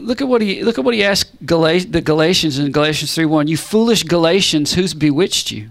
[0.00, 3.48] Look at what he look at what he asked Galat- the Galatians in Galatians 3:1.
[3.48, 5.70] You foolish Galatians, who's bewitched you?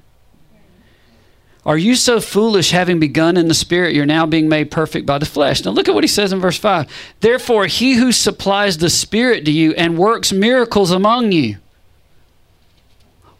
[1.65, 5.17] Are you so foolish, having begun in the spirit, you're now being made perfect by
[5.17, 5.63] the flesh?
[5.63, 6.88] Now look at what he says in verse 5.
[7.21, 11.58] Therefore, he who supplies the spirit to you and works miracles among you,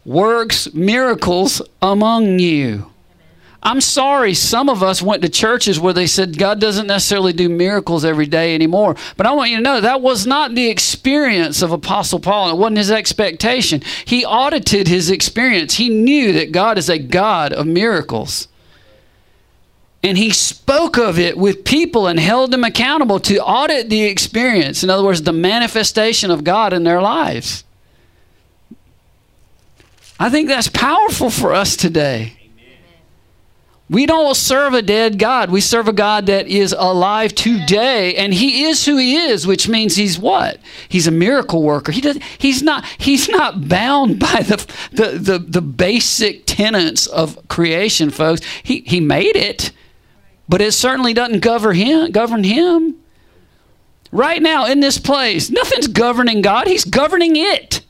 [0.06, 2.86] works miracles among you.
[3.66, 7.48] I'm sorry, some of us went to churches where they said God doesn't necessarily do
[7.48, 8.94] miracles every day anymore.
[9.16, 12.50] But I want you to know that was not the experience of Apostle Paul.
[12.50, 13.80] It wasn't his expectation.
[14.04, 15.76] He audited his experience.
[15.76, 18.48] He knew that God is a God of miracles.
[20.02, 24.84] And he spoke of it with people and held them accountable to audit the experience.
[24.84, 27.64] In other words, the manifestation of God in their lives.
[30.20, 32.43] I think that's powerful for us today.
[33.90, 35.50] We don't serve a dead God.
[35.50, 39.68] We serve a God that is alive today, and He is who He is, which
[39.68, 40.58] means He's what?
[40.88, 41.92] He's a miracle worker.
[41.92, 42.18] He does.
[42.38, 42.86] He's not.
[42.96, 44.56] He's not bound by the
[44.92, 48.40] the the, the basic tenets of creation, folks.
[48.62, 49.70] He He made it,
[50.48, 52.10] but it certainly doesn't govern Him.
[52.10, 52.96] Govern Him.
[54.10, 56.68] Right now in this place, nothing's governing God.
[56.68, 57.83] He's governing it.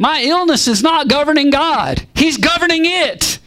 [0.00, 3.38] My illness is not governing God, He's governing it.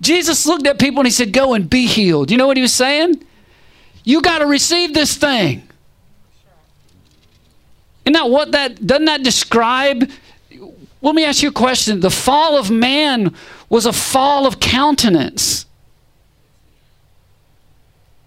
[0.00, 2.30] Jesus looked at people and He said, Go and be healed.
[2.30, 3.24] You know what He was saying?
[4.02, 5.62] You got to receive this thing.
[8.04, 10.10] Isn't that what that, doesn't that describe?
[11.02, 12.00] Let me ask you a question.
[12.00, 13.32] The fall of man
[13.68, 15.66] was a fall of countenance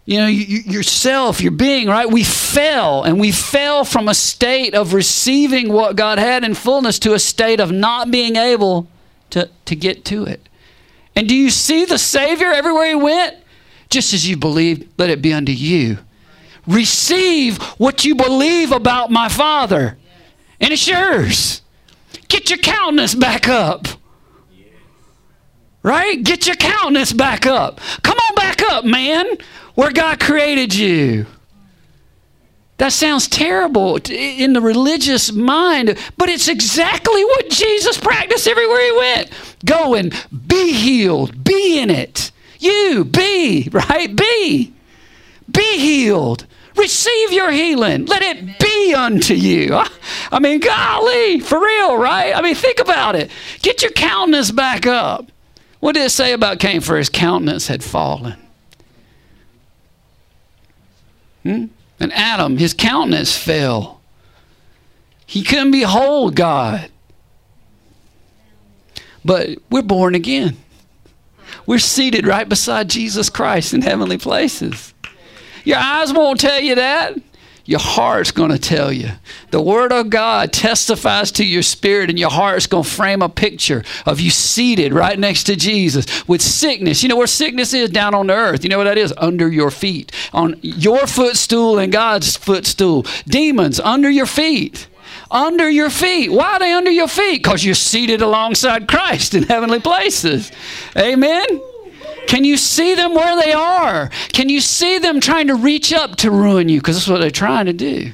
[0.05, 2.09] you know, you, yourself, your being, right?
[2.09, 6.99] We fell, and we fell from a state of receiving what God had in fullness
[6.99, 8.87] to a state of not being able
[9.29, 10.49] to, to get to it.
[11.15, 13.37] And do you see the Savior everywhere He went?
[13.89, 15.99] Just as you believe, let it be unto you.
[16.67, 19.97] Receive what you believe about my Father,
[20.59, 21.61] and it's yours.
[22.27, 23.87] Get your countenance back up.
[25.81, 26.23] Right?
[26.23, 27.79] Get your countenance back up.
[28.03, 29.37] Come on back up, man
[29.75, 31.25] where God created you.
[32.77, 38.97] That sounds terrible in the religious mind, but it's exactly what Jesus practiced everywhere he
[38.97, 39.31] went.
[39.63, 40.13] Go and
[40.47, 42.31] be healed, be in it.
[42.59, 44.13] You, be, right?
[44.15, 44.73] Be.
[45.51, 46.45] Be healed.
[46.75, 48.05] Receive your healing.
[48.05, 49.79] Let it be unto you.
[50.31, 52.35] I mean, golly, for real, right?
[52.35, 53.29] I mean, think about it.
[53.61, 55.31] Get your countenance back up.
[55.79, 56.81] What did it say about Cain?
[56.81, 58.42] For his countenance had fallen.
[61.43, 61.65] Hmm?
[61.99, 64.01] And Adam, his countenance fell.
[65.25, 66.89] He couldn't behold God.
[69.23, 70.57] But we're born again.
[71.65, 74.93] We're seated right beside Jesus Christ in heavenly places.
[75.63, 77.17] Your eyes won't tell you that
[77.65, 79.09] your heart's going to tell you.
[79.51, 83.29] The Word of God testifies to your spirit, and your heart's going to frame a
[83.29, 87.03] picture of you seated right next to Jesus with sickness.
[87.03, 87.89] You know where sickness is?
[87.89, 88.63] Down on the earth.
[88.63, 89.13] You know what that is?
[89.17, 90.11] Under your feet.
[90.33, 93.05] On your footstool and God's footstool.
[93.27, 94.87] Demons under your feet.
[95.31, 96.31] Under your feet.
[96.31, 97.43] Why are they under your feet?
[97.43, 100.51] Because you're seated alongside Christ in heavenly places.
[100.97, 101.45] Amen.
[102.27, 104.09] Can you see them where they are?
[104.31, 106.79] Can you see them trying to reach up to ruin you?
[106.79, 108.13] Because that's what they're trying to do.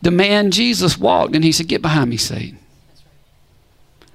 [0.00, 2.58] The man Jesus walked and he said, Get behind me, Satan.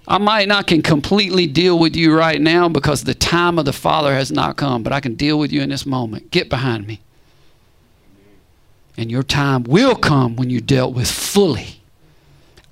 [0.08, 3.74] I might not can completely deal with you right now because the time of the
[3.74, 6.30] Father has not come, but I can deal with you in this moment.
[6.32, 7.00] Get behind me.
[8.98, 11.83] And your time will come when you're dealt with fully.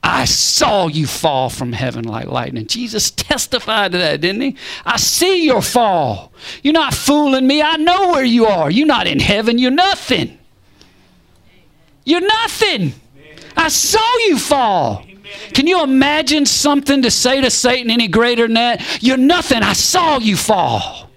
[0.03, 2.65] I saw you fall from heaven like lightning.
[2.65, 4.57] Jesus testified to that, didn't he?
[4.83, 6.31] I see your fall.
[6.63, 7.61] You're not fooling me.
[7.61, 8.71] I know where you are.
[8.71, 9.59] You're not in heaven.
[9.59, 10.39] You're nothing.
[12.03, 12.93] You're nothing.
[13.55, 15.05] I saw you fall.
[15.53, 19.03] Can you imagine something to say to Satan any greater than that?
[19.03, 19.61] You're nothing.
[19.61, 21.09] I saw you fall.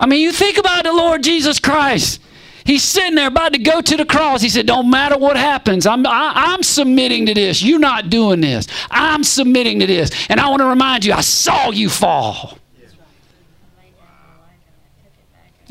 [0.00, 2.20] I mean, you think about the Lord Jesus Christ.
[2.68, 4.42] He's sitting there about to go to the cross.
[4.42, 5.86] He said, Don't matter what happens.
[5.86, 7.62] I'm, I, am i am submitting to this.
[7.62, 8.68] You're not doing this.
[8.90, 10.10] I'm submitting to this.
[10.28, 12.58] And I want to remind you, I saw you fall.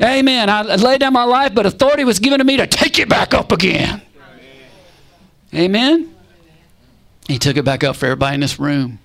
[0.02, 0.50] Amen.
[0.50, 3.32] I laid down my life, but authority was given to me to take it back
[3.32, 4.02] up again.
[5.54, 6.12] Amen.
[7.28, 8.98] He took it back up for everybody in this room.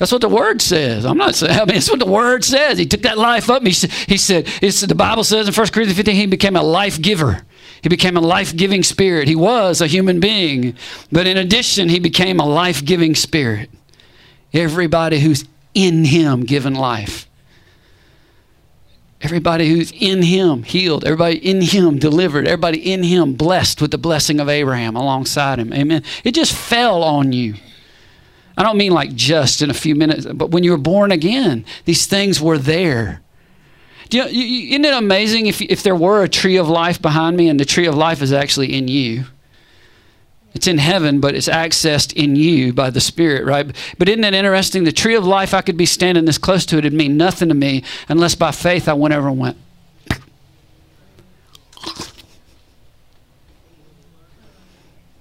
[0.00, 1.04] That's what the word says.
[1.04, 2.78] I'm not saying, I mean, it's what the word says.
[2.78, 3.62] He took that life up.
[3.62, 3.70] He,
[4.08, 7.42] he said, it's, the Bible says in 1 Corinthians 15, he became a life giver.
[7.82, 9.28] He became a life giving spirit.
[9.28, 10.74] He was a human being,
[11.12, 13.70] but in addition, he became a life giving spirit.
[14.52, 15.44] Everybody who's
[15.74, 17.28] in Him given life.
[19.20, 21.04] Everybody who's in Him healed.
[21.04, 22.46] Everybody in Him delivered.
[22.46, 25.72] Everybody in Him blessed with the blessing of Abraham alongside Him.
[25.72, 26.02] Amen.
[26.24, 27.54] It just fell on you.
[28.56, 31.64] I don't mean like just in a few minutes, but when you were born again,
[31.84, 33.22] these things were there.
[34.10, 37.48] You know, isn't it amazing if, if there were a tree of life behind me
[37.48, 39.24] and the tree of life is actually in you?
[40.52, 43.74] It's in heaven, but it's accessed in you by the Spirit, right?
[43.98, 44.82] But isn't it interesting?
[44.82, 47.48] The tree of life, I could be standing this close to it, it'd mean nothing
[47.48, 49.56] to me unless by faith I went over and went.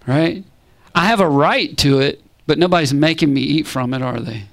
[0.07, 0.43] Right?
[0.95, 4.46] I have a right to it, but nobody's making me eat from it, are they?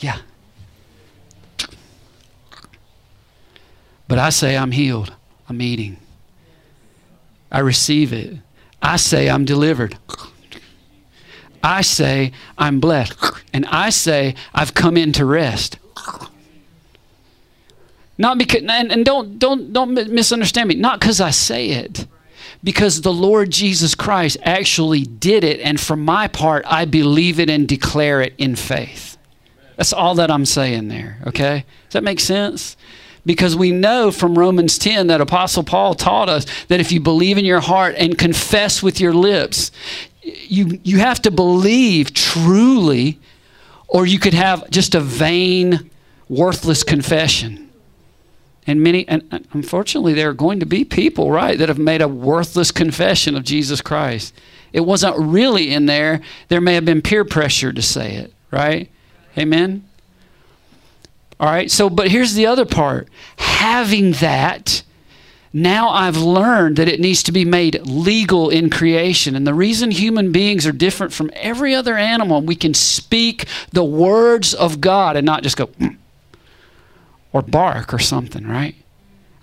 [0.00, 0.18] Yeah.
[4.08, 5.14] But I say I'm healed.
[5.48, 5.96] I'm eating.
[7.52, 8.38] I receive it.
[8.82, 9.96] I say I'm delivered.
[11.62, 13.14] I say I'm blessed.
[13.52, 15.78] And I say I've come in to rest.
[18.18, 20.74] Not because and, and don't don't don't misunderstand me.
[20.74, 22.08] Not because I say it.
[22.64, 27.50] Because the Lord Jesus Christ actually did it and for my part I believe it
[27.50, 29.18] and declare it in faith.
[29.76, 31.64] That's all that I'm saying there, okay?
[31.88, 32.76] Does that make sense?
[33.24, 37.38] because we know from Romans 10 that Apostle Paul taught us that if you believe
[37.38, 39.70] in your heart and confess with your lips,
[40.22, 43.18] you, you have to believe truly,
[43.88, 45.90] or you could have just a vain,
[46.28, 47.61] worthless confession.
[48.66, 52.08] And many, and unfortunately, there are going to be people, right, that have made a
[52.08, 54.32] worthless confession of Jesus Christ.
[54.72, 56.20] It wasn't really in there.
[56.48, 58.88] There may have been peer pressure to say it, right?
[59.36, 59.84] Amen?
[61.40, 64.84] All right, so, but here's the other part having that,
[65.52, 69.34] now I've learned that it needs to be made legal in creation.
[69.34, 73.84] And the reason human beings are different from every other animal, we can speak the
[73.84, 75.96] words of God and not just go mm,
[77.32, 78.74] or bark or something, right?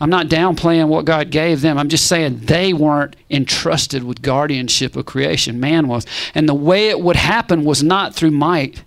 [0.01, 1.77] I'm not downplaying what God gave them.
[1.77, 5.59] I'm just saying they weren't entrusted with guardianship of creation.
[5.59, 6.05] Man was.
[6.33, 8.83] And the way it would happen was not through might,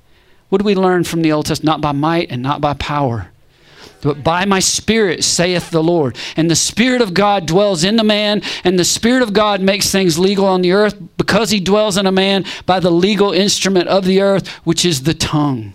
[0.48, 1.66] what do we learn from the Old Testament?
[1.66, 3.30] Not by might and not by power,
[4.02, 6.16] but by my spirit, saith the Lord.
[6.36, 9.90] And the Spirit of God dwells in the man, and the Spirit of God makes
[9.90, 13.88] things legal on the earth because he dwells in a man by the legal instrument
[13.88, 15.72] of the earth, which is the tongue.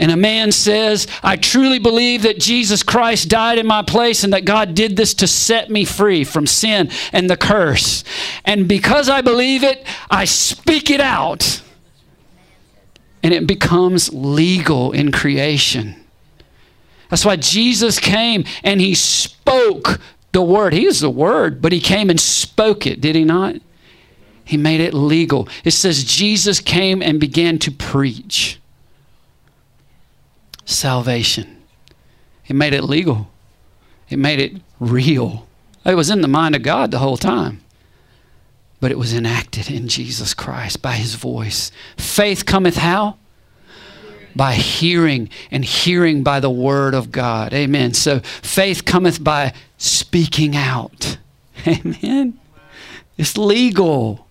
[0.00, 4.32] And a man says, I truly believe that Jesus Christ died in my place and
[4.32, 8.02] that God did this to set me free from sin and the curse.
[8.46, 11.62] And because I believe it, I speak it out
[13.22, 16.02] and it becomes legal in creation.
[17.10, 20.00] That's why Jesus came and he spoke
[20.32, 20.72] the word.
[20.72, 23.56] He is the word, but he came and spoke it, did he not?
[24.46, 25.46] He made it legal.
[25.62, 28.59] It says Jesus came and began to preach
[30.70, 31.62] salvation.
[32.46, 33.30] It made it legal,
[34.08, 35.46] it made it real.
[35.84, 37.62] It was in the mind of God the whole time
[38.80, 41.70] but it was enacted in Jesus Christ by his voice.
[41.96, 43.18] Faith cometh how?
[44.34, 47.52] By hearing, and hearing by the word of God.
[47.52, 47.92] Amen.
[47.92, 51.18] So faith cometh by speaking out.
[51.66, 52.38] Amen.
[53.18, 54.26] It's legal.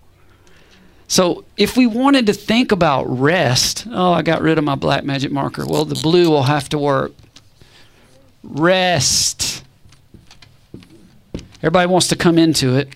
[1.10, 5.02] So if we wanted to think about rest, oh, I got rid of my black
[5.02, 5.66] magic marker.
[5.66, 7.10] Well, the blue will have to work.
[8.44, 9.64] Rest.
[11.56, 12.94] Everybody wants to come into it.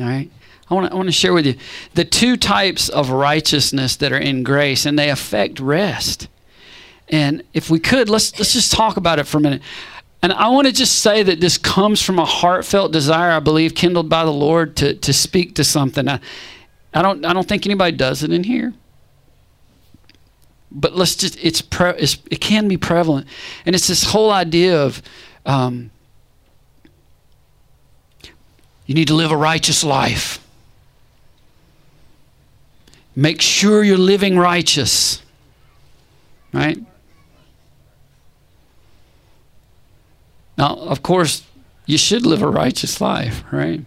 [0.00, 0.28] All right.
[0.68, 1.54] I want, to, I want to share with you
[1.94, 6.26] the two types of righteousness that are in grace, and they affect rest.
[7.08, 9.62] And if we could, let's let's just talk about it for a minute.
[10.20, 13.74] And I want to just say that this comes from a heartfelt desire, I believe,
[13.74, 16.08] kindled by the Lord to, to speak to something.
[16.08, 16.20] I,
[16.92, 18.74] I don't I don't think anybody does it in here.
[20.70, 23.26] But let's just it's, pre, it's it can be prevalent,
[23.64, 25.02] and it's this whole idea of
[25.46, 25.90] um,
[28.86, 30.44] you need to live a righteous life.
[33.14, 35.22] Make sure you're living righteous.
[36.52, 36.78] Right?
[40.58, 41.44] Now, of course,
[41.86, 43.84] you should live a righteous life, right?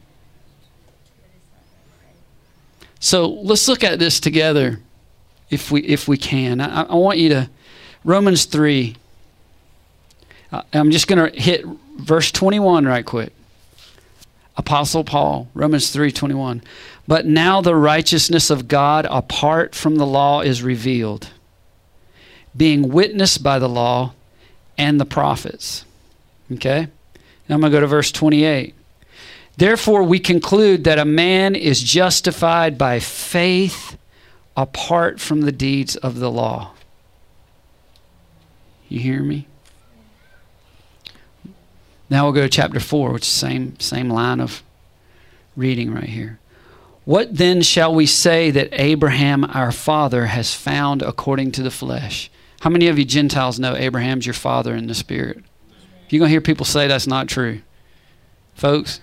[3.00, 4.80] So let's look at this together
[5.50, 6.62] if we if we can.
[6.62, 7.50] I, I want you to
[8.04, 8.96] Romans 3.
[10.52, 11.66] Uh, I'm just going to hit
[11.98, 13.34] verse 21 right quick.
[14.58, 16.62] Apostle Paul, Romans 3:21.
[17.08, 21.30] But now the righteousness of God apart from the law is revealed,
[22.56, 24.14] being witnessed by the law
[24.78, 25.86] and the prophets.
[26.54, 26.88] Okay?
[27.48, 28.76] Now I'm going to go to verse 28.
[29.58, 33.98] Therefore, we conclude that a man is justified by faith
[34.56, 36.72] apart from the deeds of the law.
[38.90, 39.48] You hear me?
[42.10, 44.64] Now we'll go to chapter 4, which is the same, same line of
[45.56, 46.40] reading right here.
[47.06, 52.30] What then shall we say that Abraham our father has found according to the flesh?
[52.62, 55.44] How many of you Gentiles know Abraham's your father in the spirit?
[56.12, 57.62] You're going to hear people say that's not true.
[58.54, 59.00] Folks,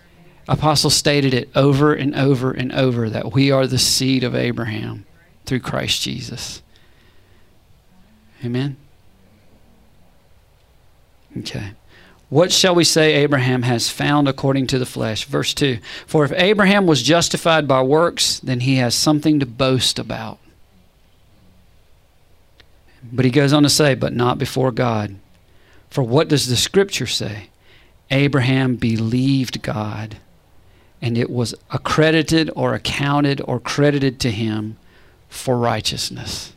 [0.46, 5.06] Apostle stated it over and over and over that we are the seed of Abraham
[5.46, 6.62] through Christ Jesus.
[8.44, 8.76] Amen?
[11.38, 11.72] Okay.
[12.28, 15.24] What shall we say Abraham has found according to the flesh?
[15.24, 19.98] Verse 2 For if Abraham was justified by works, then he has something to boast
[19.98, 20.38] about.
[23.02, 25.16] But he goes on to say, But not before God.
[25.90, 27.48] For what does the scripture say?
[28.10, 30.18] Abraham believed God,
[31.00, 34.76] and it was accredited or accounted or credited to him
[35.28, 36.52] for righteousness.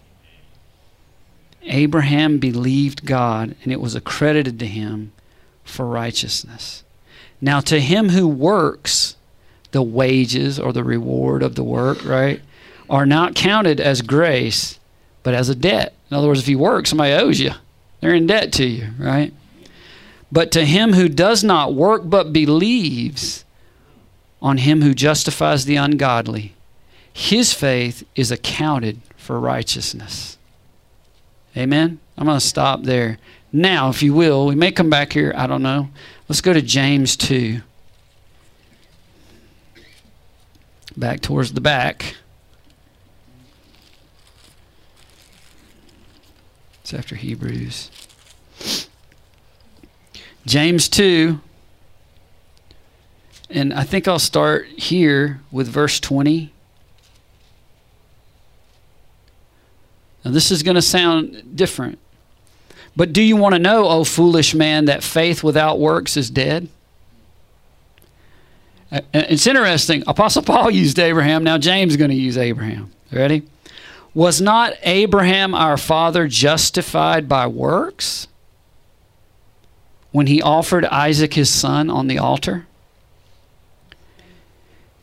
[1.64, 5.12] Abraham believed God, and it was accredited to him
[5.64, 6.84] for righteousness.
[7.40, 9.16] Now, to him who works,
[9.72, 12.42] the wages or the reward of the work, right,
[12.90, 14.80] are not counted as grace,
[15.24, 15.94] but as a debt.
[16.10, 17.52] In other words, if you work, somebody owes you.
[18.02, 19.34] They're in debt to you, right?
[20.32, 23.46] But to him who does not work but believes
[24.42, 26.56] on him who justifies the ungodly,
[27.14, 30.38] his faith is accounted for righteousness.
[31.56, 32.00] Amen?
[32.18, 33.20] I'm going to stop there.
[33.52, 35.34] Now, if you will, we may come back here.
[35.36, 35.90] I don't know.
[36.30, 37.62] Let's go to James 2.
[40.96, 42.16] Back towards the back.
[46.92, 47.90] It's after Hebrews.
[50.46, 51.40] James 2.
[53.50, 56.52] And I think I'll start here with verse 20.
[60.26, 61.98] Now, this is going to sound different.
[62.98, 66.68] But do you want to know, O foolish man, that faith without works is dead?
[68.92, 70.04] Uh, uh, it's interesting.
[70.08, 71.46] Apostle Paul used Abraham.
[71.46, 72.92] Now James is going to use Abraham.
[73.14, 73.44] Ready?
[74.14, 78.28] Was not Abraham our father justified by works
[80.12, 82.68] when he offered Isaac his son on the altar?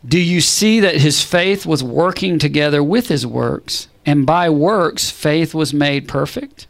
[0.07, 5.11] Do you see that his faith was working together with his works, and by works
[5.11, 6.67] faith was made perfect?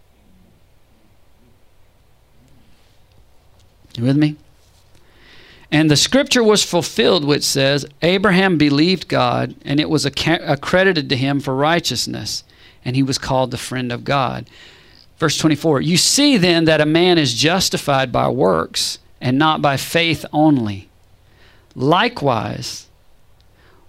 [3.96, 4.36] You with me?
[5.70, 11.16] And the scripture was fulfilled, which says, Abraham believed God, and it was accredited to
[11.16, 12.42] him for righteousness,
[12.84, 14.48] and he was called the friend of God.
[15.18, 19.76] Verse 24 You see then that a man is justified by works, and not by
[19.76, 20.88] faith only.
[21.74, 22.86] Likewise,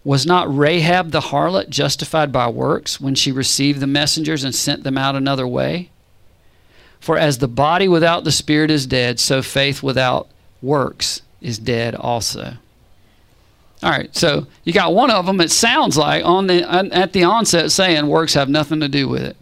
[0.03, 4.83] was not Rahab the harlot justified by works when she received the messengers and sent
[4.83, 5.91] them out another way?
[6.99, 10.27] For as the body without the spirit is dead, so faith without
[10.61, 12.53] works is dead also.
[13.81, 15.39] All right, so you got one of them.
[15.39, 19.21] It sounds like on the at the onset saying works have nothing to do with
[19.21, 19.37] it,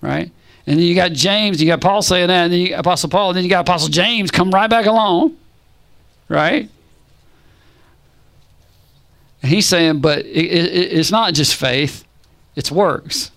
[0.00, 0.30] right?
[0.66, 3.10] And then you got James, you got Paul saying that, and then you got Apostle
[3.10, 5.36] Paul, and then you got Apostle James come right back along,
[6.28, 6.68] right?
[9.42, 12.04] And he's saying, but it, it, it's not just faith;
[12.56, 13.30] it's works,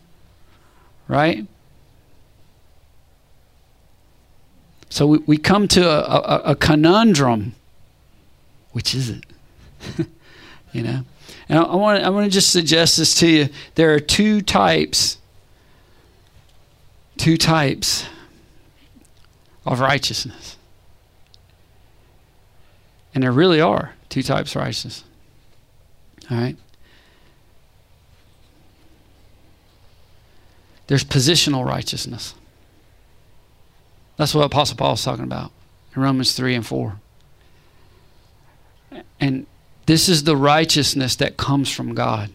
[1.10, 1.46] right?
[4.90, 7.56] So we, we come to a, a, a conundrum.
[8.72, 9.26] Which is it?
[10.72, 11.04] you know?
[11.48, 13.50] And I, want I want to just suggest this to you.
[13.76, 15.18] There are two types,
[17.18, 18.06] two types
[19.66, 20.58] of righteousness.
[23.14, 25.04] And there really are two types of righteousness.
[26.30, 26.56] All right?
[30.88, 32.34] There's positional righteousness.
[34.20, 35.50] That's what Apostle Paul is talking about
[35.96, 37.00] in Romans 3 and 4.
[39.18, 39.46] And
[39.86, 42.30] this is the righteousness that comes from God.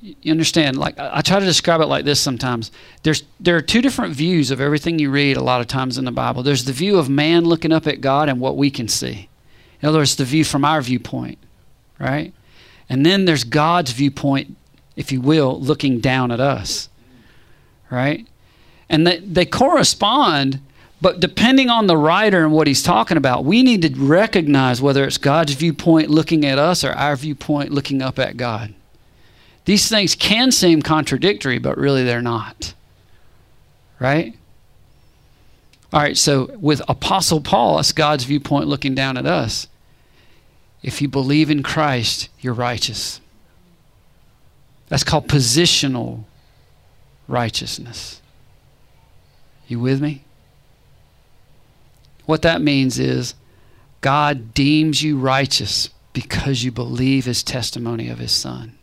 [0.00, 0.78] You understand?
[0.78, 2.70] Like I try to describe it like this sometimes.
[3.02, 6.06] There's there are two different views of everything you read a lot of times in
[6.06, 6.42] the Bible.
[6.42, 9.28] There's the view of man looking up at God and what we can see.
[9.82, 11.36] In other words, the view from our viewpoint,
[11.98, 12.32] right?
[12.88, 14.56] And then there's God's viewpoint,
[14.96, 16.88] if you will, looking down at us.
[17.90, 18.26] Right?
[18.88, 20.60] And they, they correspond
[21.00, 25.04] but depending on the writer and what he's talking about we need to recognize whether
[25.04, 28.74] it's god's viewpoint looking at us or our viewpoint looking up at god
[29.64, 32.74] these things can seem contradictory but really they're not
[33.98, 34.34] right
[35.92, 39.68] All right, so with Apostle Paul, that's God's viewpoint looking down at us.
[40.82, 43.20] If you believe in Christ, you're righteous.
[44.88, 46.24] That's called positional
[47.28, 48.20] righteousness.
[49.66, 50.24] You with me?
[52.24, 53.34] What that means is
[54.00, 58.76] God deems you righteous because you believe his testimony of his son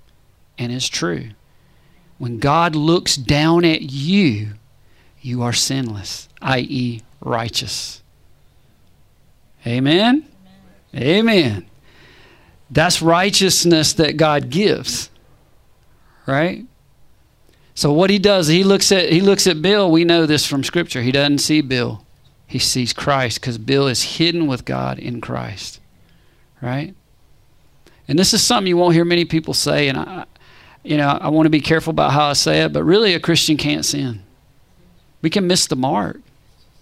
[0.57, 1.29] and it's true.
[2.17, 4.53] When God looks down at you,
[5.21, 8.01] you are sinless, i.e., righteous.
[9.65, 10.27] Amen?
[10.95, 11.07] Amen?
[11.07, 11.65] Amen.
[12.69, 15.09] That's righteousness that God gives.
[16.25, 16.65] Right?
[17.75, 19.89] So what he does, he looks at he looks at Bill.
[19.89, 21.01] We know this from scripture.
[21.01, 22.05] He doesn't see Bill.
[22.45, 25.79] He sees Christ cuz Bill is hidden with God in Christ.
[26.61, 26.93] Right?
[28.07, 30.25] And this is something you won't hear many people say and I
[30.83, 33.19] you know, I want to be careful about how I say it, but really a
[33.19, 34.21] Christian can't sin.
[35.21, 36.19] We can miss the mark.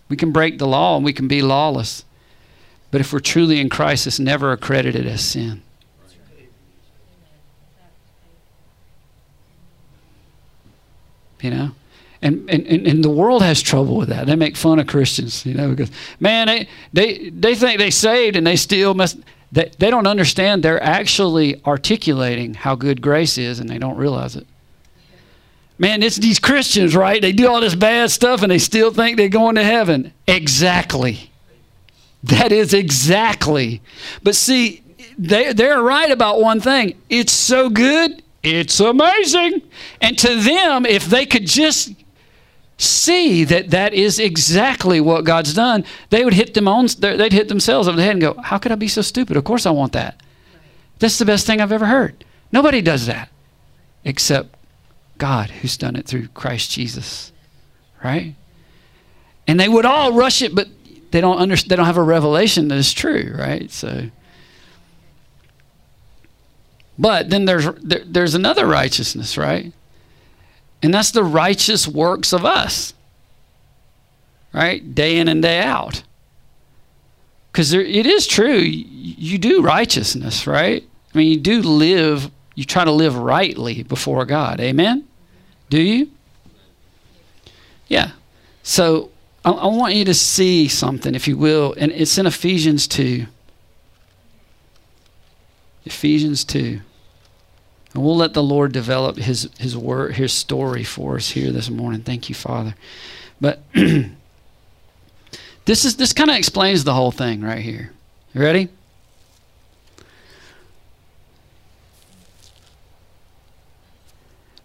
[0.09, 2.03] We can break the law and we can be lawless.
[2.89, 5.61] But if we're truly in Christ, it's never accredited as sin.
[11.41, 11.71] You know?
[12.23, 14.27] And, and, and the world has trouble with that.
[14.27, 18.35] They make fun of Christians, you know, because man, they they, they think they saved
[18.35, 19.17] and they still must
[19.51, 24.35] they, they don't understand they're actually articulating how good grace is and they don't realize
[24.35, 24.45] it.
[25.79, 27.19] Man, it's these Christians, right?
[27.19, 30.13] They do all this bad stuff and they still think they're going to heaven.
[30.27, 31.31] Exactly.
[32.23, 33.81] That is exactly.
[34.21, 34.83] But see,
[35.17, 39.61] they, they're right about one thing it's so good, it's amazing.
[39.99, 41.93] And to them, if they could just
[42.77, 47.47] see that that is exactly what God's done, they would hit them on, they'd hit
[47.47, 49.37] themselves over the head and go, "How could I be so stupid?
[49.37, 50.19] Of course I want that.
[50.97, 52.23] That's the best thing I've ever heard.
[52.51, 53.29] Nobody does that
[54.03, 54.55] except
[55.19, 57.31] God, who's done it through Christ Jesus,
[58.03, 58.33] right?
[59.47, 60.67] And they would all rush it, but
[61.11, 61.69] they don't understand.
[61.69, 63.69] They don't have a revelation that is true, right?
[63.71, 64.09] So."
[67.01, 69.73] But then there's there, there's another righteousness, right?
[70.83, 72.93] And that's the righteous works of us,
[74.53, 74.93] right?
[74.93, 76.03] Day in and day out.
[77.51, 80.83] Because it is true, you do righteousness, right?
[81.13, 84.61] I mean, you do live, you try to live rightly before God.
[84.61, 85.07] Amen?
[85.71, 86.11] Do you?
[87.87, 88.11] Yeah.
[88.61, 89.09] So
[89.43, 93.25] I, I want you to see something, if you will, and it's in Ephesians 2.
[95.85, 96.79] Ephesians 2.
[97.93, 101.69] And we'll let the Lord develop his his word his story for us here this
[101.69, 102.01] morning.
[102.01, 102.75] Thank you, Father.
[103.41, 103.61] But
[105.65, 107.91] this is this kind of explains the whole thing right here.
[108.33, 108.69] You ready?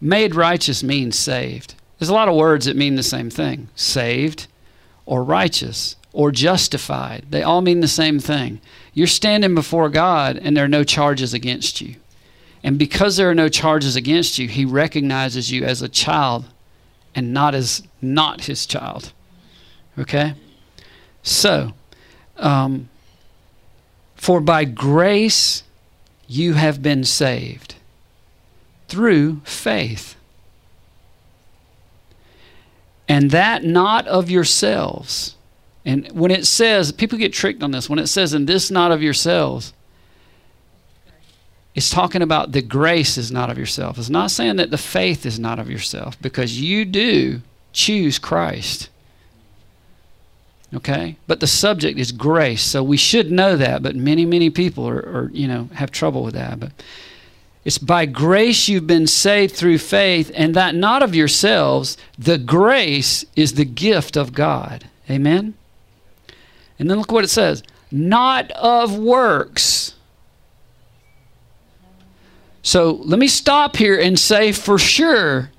[0.00, 1.74] Made righteous means saved.
[1.98, 3.68] There's a lot of words that mean the same thing.
[3.74, 4.46] Saved
[5.06, 7.24] or righteous or justified.
[7.30, 8.60] They all mean the same thing.
[8.92, 11.96] You're standing before God and there are no charges against you.
[12.66, 16.46] And because there are no charges against you, he recognizes you as a child
[17.14, 19.12] and not as not his child.
[19.96, 20.34] Okay?
[21.22, 21.74] So,
[22.36, 22.88] um,
[24.16, 25.62] for by grace
[26.26, 27.76] you have been saved
[28.88, 30.16] through faith.
[33.08, 35.36] And that not of yourselves.
[35.84, 38.90] And when it says, people get tricked on this, when it says, and this not
[38.90, 39.72] of yourselves,
[41.76, 43.98] it's talking about the grace is not of yourself.
[43.98, 47.42] It's not saying that the faith is not of yourself because you do
[47.74, 48.88] choose Christ.
[50.72, 51.16] Okay?
[51.26, 52.62] But the subject is grace.
[52.62, 56.24] So we should know that, but many, many people are, are you know, have trouble
[56.24, 56.58] with that.
[56.58, 56.72] But
[57.62, 61.98] it's by grace you've been saved through faith, and that not of yourselves.
[62.18, 64.88] The grace is the gift of God.
[65.10, 65.52] Amen?
[66.78, 69.95] And then look what it says not of works
[72.66, 75.52] so let me stop here and say for sure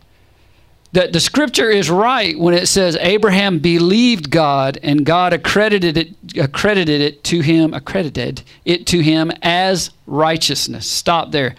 [0.92, 6.38] that the scripture is right when it says Abraham believed God and God accredited it
[6.38, 10.86] accredited it to him accredited it to him as righteousness.
[10.92, 11.56] Stop there.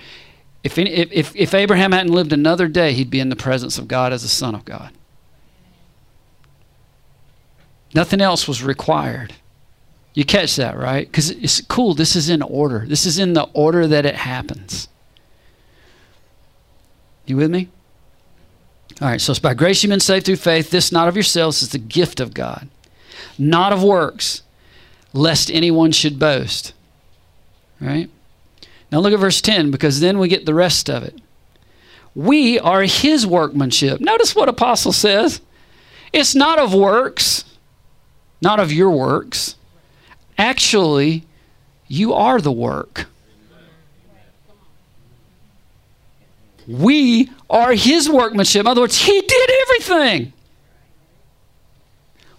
[0.64, 4.12] If, if, if Abraham hadn't lived another day, he'd be in the presence of God
[4.12, 4.92] as a son of God.
[7.94, 9.32] Nothing else was required.
[10.12, 11.11] You catch that, right?
[11.11, 11.94] Because it's cool.
[11.94, 12.84] This is in order.
[12.87, 14.88] This is in the order that it happens.
[17.29, 17.69] You with me?
[19.01, 20.71] All right, so it's by grace you've been saved through faith.
[20.71, 22.69] This not of yourselves is the gift of God,
[23.38, 24.43] not of works,
[25.12, 26.73] lest anyone should boast.
[27.81, 28.11] Right?
[28.91, 31.21] Now look at verse 10 because then we get the rest of it.
[32.14, 34.01] We are his workmanship.
[34.01, 35.41] Notice what Apostle says.
[36.12, 37.45] It's not of works.
[38.41, 39.57] not of your works.
[40.37, 41.25] Actually,
[41.88, 43.07] you are the work.
[46.68, 48.61] We are his workmanship.
[48.61, 50.35] In other words, he did everything.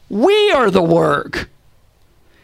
[0.07, 1.49] We are the work.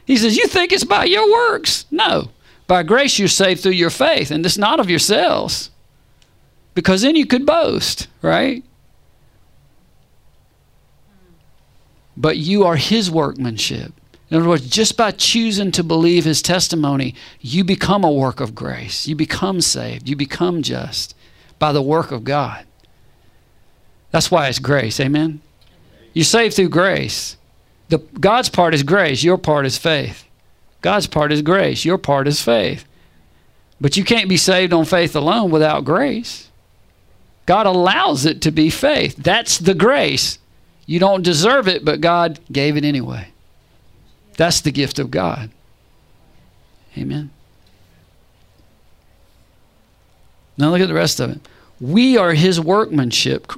[0.06, 1.86] He says, You think it's by your works?
[1.92, 2.30] No.
[2.66, 5.70] By grace you're saved through your faith, and it's not of yourselves.
[6.74, 8.64] Because then you could boast, right?
[12.18, 13.94] But you are his workmanship.
[14.32, 18.56] In other words, just by choosing to believe his testimony, you become a work of
[18.56, 19.08] grace.
[19.08, 20.10] You become saved.
[20.10, 21.15] You become just
[21.60, 22.66] by the work of God.
[24.12, 25.00] That's why it's grace.
[25.00, 25.42] Amen?
[26.14, 27.38] You're saved through grace.
[27.90, 30.26] The, God's part is grace, your part is faith.
[30.82, 32.86] God's part is grace, your part is faith.
[33.80, 36.50] But you can't be saved on faith alone without grace.
[37.46, 39.16] God allows it to be faith.
[39.18, 40.40] That's the grace.
[40.86, 43.30] You don't deserve it, but God gave it anyway.
[44.38, 45.52] That's the gift of God.
[46.98, 47.32] Amen.
[50.58, 51.40] Now look at the rest of it.
[51.80, 53.52] We are his workmanship.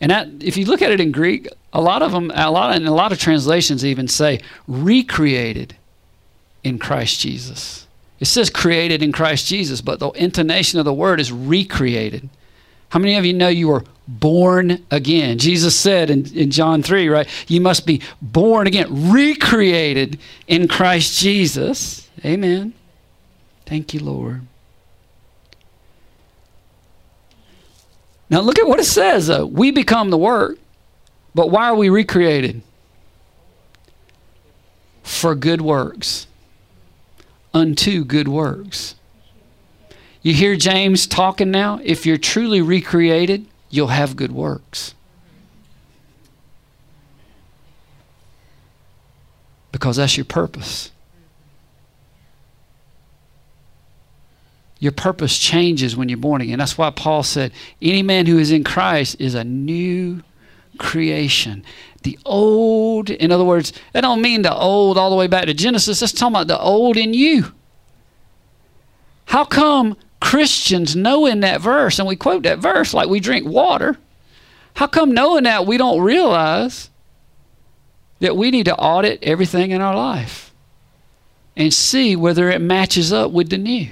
[0.00, 2.76] And that, if you look at it in Greek, a lot of them, a lot,
[2.76, 5.76] and a lot of translations even say recreated
[6.62, 7.86] in Christ Jesus.
[8.20, 12.28] It says created in Christ Jesus, but the intonation of the word is recreated.
[12.90, 15.38] How many of you know you were born again?
[15.38, 17.28] Jesus said in, in John 3, right?
[17.48, 22.08] You must be born again, recreated in Christ Jesus.
[22.24, 22.72] Amen.
[23.66, 24.42] Thank you, Lord.
[28.30, 29.46] Now look at what it says though.
[29.46, 30.58] We become the work,
[31.34, 32.62] but why are we recreated?
[35.02, 36.26] For good works.
[37.52, 38.96] Unto good works.
[40.22, 41.80] You hear James talking now?
[41.84, 44.94] If you're truly recreated, you'll have good works.
[49.70, 50.90] Because that's your purpose.
[54.84, 56.58] Your purpose changes when you're born again.
[56.58, 60.22] That's why Paul said, any man who is in Christ is a new
[60.76, 61.64] creation.
[62.02, 65.54] The old, in other words, that don't mean the old all the way back to
[65.54, 66.00] Genesis.
[66.00, 67.46] That's talking about the old in you.
[69.24, 73.96] How come Christians knowing that verse, and we quote that verse like we drink water,
[74.74, 76.90] how come knowing that we don't realize
[78.20, 80.52] that we need to audit everything in our life
[81.56, 83.88] and see whether it matches up with the new?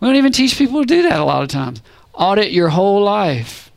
[0.00, 1.82] We don't even teach people to do that a lot of times.
[2.14, 3.70] Audit your whole life.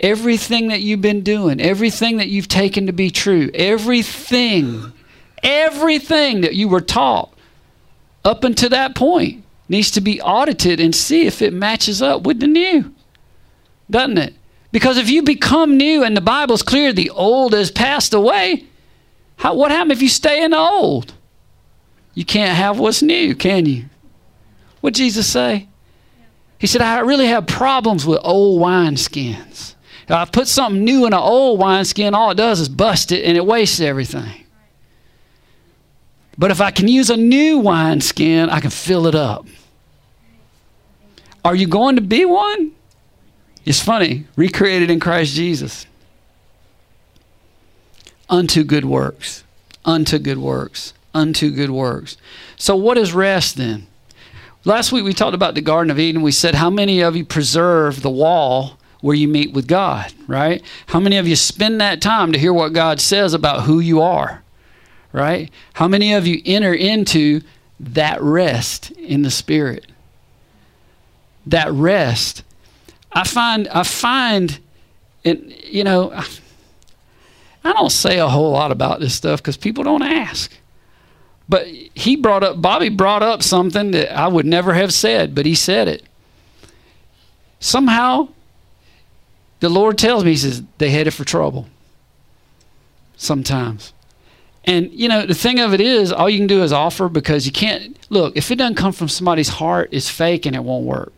[0.00, 4.92] Everything that you've been doing, everything that you've taken to be true, everything,
[5.42, 7.32] everything that you were taught
[8.24, 12.40] up until that point needs to be audited and see if it matches up with
[12.40, 12.92] the new.
[13.90, 14.34] Doesn't it?
[14.72, 18.64] Because if you become new and the Bible's clear the old has passed away,
[19.36, 21.14] how, what happens if you stay in the old?
[22.14, 23.84] You can't have what's new, can you?
[24.84, 25.66] What Jesus say?
[26.58, 29.76] He said, I really have problems with old wineskins.
[30.02, 33.24] If I put something new in an old wineskin, all it does is bust it
[33.24, 34.44] and it wastes everything.
[36.36, 39.46] But if I can use a new wineskin, I can fill it up.
[41.46, 42.72] Are you going to be one?
[43.64, 45.86] It's funny, recreated in Christ Jesus.
[48.28, 49.44] Unto good works.
[49.86, 50.92] Unto good works.
[51.14, 52.18] Unto good works.
[52.56, 53.86] So, what is rest then?
[54.64, 56.22] Last week we talked about the Garden of Eden.
[56.22, 60.62] We said, How many of you preserve the wall where you meet with God, right?
[60.86, 64.00] How many of you spend that time to hear what God says about who you
[64.00, 64.44] are?
[65.14, 65.48] right?
[65.74, 67.40] How many of you enter into
[67.78, 69.86] that rest in the spirit?
[71.46, 72.42] That rest.
[73.12, 74.58] I find I find
[75.22, 80.02] it you know I don't say a whole lot about this stuff cuz people don't
[80.02, 80.52] ask.
[81.48, 85.46] But he brought up Bobby brought up something that I would never have said, but
[85.46, 86.04] he said it.
[87.60, 88.28] Somehow
[89.60, 91.68] the Lord tells me he says they headed for trouble.
[93.16, 93.92] Sometimes.
[94.64, 97.46] And you know, the thing of it is, all you can do is offer because
[97.46, 100.84] you can't look, if it doesn't come from somebody's heart, it's fake and it won't
[100.84, 101.12] work.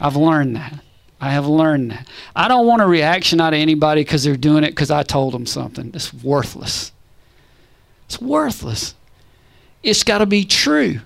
[0.00, 0.80] I've learned that.
[1.20, 2.06] I have learned that.
[2.36, 5.32] I don't want a reaction out of anybody because they're doing it because I told
[5.32, 5.90] them something.
[5.94, 6.92] It's worthless.
[8.06, 8.94] It's worthless.
[9.84, 11.00] It's got to be true.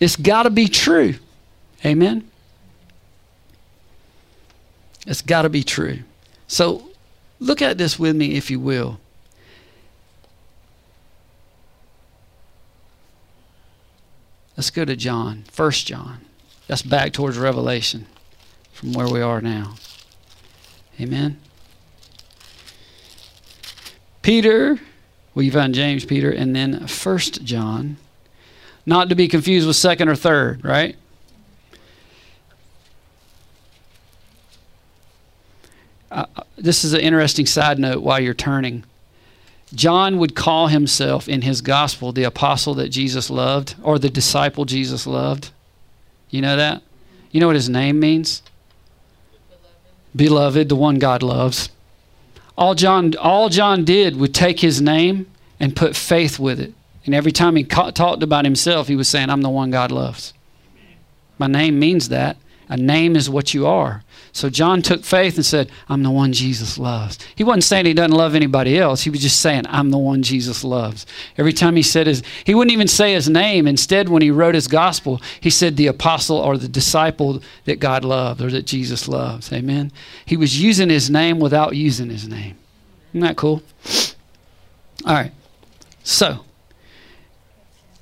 [0.00, 1.14] It's got to be true.
[1.86, 2.28] Amen?
[5.06, 6.00] It's got to be true.
[6.48, 6.90] So
[7.38, 8.98] look at this with me, if you will.
[14.56, 16.20] Let's go to John, First John.
[16.66, 18.06] That's back towards Revelation
[18.72, 19.76] from where we are now.
[21.00, 21.40] Amen.
[24.20, 24.80] Peter
[25.34, 27.96] Well, you found James, Peter, and then First John.
[28.84, 30.96] Not to be confused with second or third, right?
[36.10, 38.84] Uh, this is an interesting side note while you're turning.
[39.72, 44.64] John would call himself in his gospel the apostle that Jesus loved or the disciple
[44.64, 45.50] Jesus loved.
[46.28, 46.82] You know that?
[47.30, 48.42] You know what his name means?
[49.48, 51.68] Beloved, Beloved the one God loves.
[52.60, 55.26] All John all John did was take his name
[55.58, 56.74] and put faith with it.
[57.06, 59.90] And every time he ca- talked about himself, he was saying, I'm the one God
[59.90, 60.34] loves.
[61.38, 62.36] My name means that.
[62.68, 64.04] A name is what you are.
[64.32, 67.18] So John took faith and said, I'm the one Jesus loves.
[67.34, 69.02] He wasn't saying he doesn't love anybody else.
[69.02, 71.04] He was just saying, I'm the one Jesus loves.
[71.36, 73.66] Every time he said his, he wouldn't even say his name.
[73.66, 78.04] Instead, when he wrote his gospel, he said the apostle or the disciple that God
[78.04, 79.52] loved or that Jesus loves.
[79.52, 79.90] Amen.
[80.24, 82.56] He was using his name without using his name.
[83.12, 83.62] Isn't that cool?
[85.04, 85.32] All right.
[86.04, 86.44] So,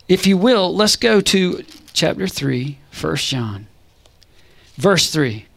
[0.09, 3.67] if you will, let's go to chapter 3, 1 John.
[4.77, 5.48] Verse 3.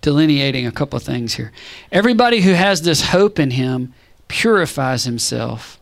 [0.00, 1.52] Delineating a couple of things here.
[1.90, 3.94] Everybody who has this hope in him
[4.28, 5.78] purifies himself.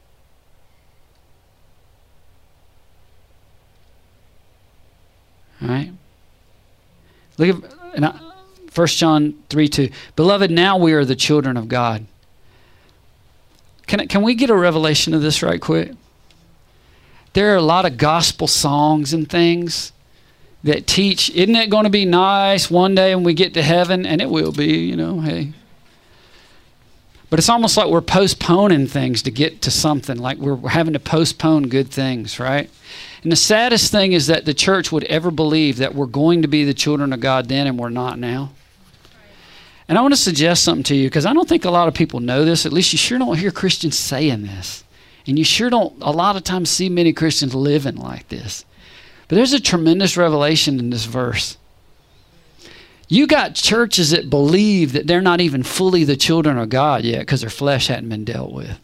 [5.61, 5.93] All right?
[7.39, 8.15] Look at
[8.75, 9.91] 1 John 3 2.
[10.17, 12.07] Beloved, now we are the children of God.
[13.87, 15.93] Can, can we get a revelation of this right quick?
[17.33, 19.93] There are a lot of gospel songs and things
[20.67, 24.05] that teach, isn't it going to be nice one day when we get to heaven?
[24.05, 25.53] And it will be, you know, hey.
[27.31, 31.01] But it's almost like we're postponing things to get to something, like we're having to
[31.01, 32.69] postpone good things, right?
[33.23, 36.49] And the saddest thing is that the church would ever believe that we're going to
[36.49, 38.51] be the children of God then and we're not now.
[39.89, 41.95] And I want to suggest something to you because I don't think a lot of
[41.95, 42.67] people know this.
[42.67, 44.85] At least you sure don't hear Christians saying this.
[45.29, 48.65] And you sure don't, a lot of times, see many Christians living like this.
[49.29, 51.57] But there's a tremendous revelation in this verse.
[53.09, 57.21] You got churches that believe that they're not even fully the children of God yet
[57.21, 58.79] because their flesh hadn't been dealt with.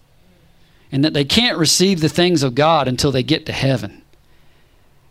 [0.92, 4.02] And that they can't receive the things of God until they get to heaven.